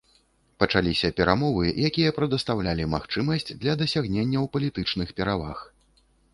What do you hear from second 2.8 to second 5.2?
магчымасць для дасягненняў палітычных